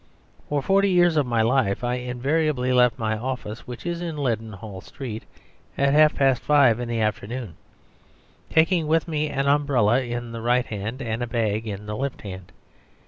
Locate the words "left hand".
11.95-12.51